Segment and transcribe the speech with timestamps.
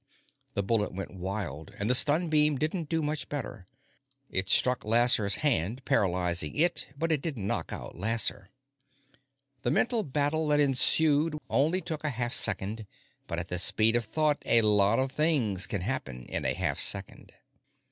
[0.55, 3.67] The bullet went wild, and the stun beam didn't do much better.
[4.31, 8.49] It struck Lasser's hand, paralyzing it, but it didn't knock out Lasser.
[9.61, 12.87] The mental battle that ensued only took a half second,
[13.27, 16.79] but at the speed of thought, a lot of things can happen in a half
[16.79, 17.33] second.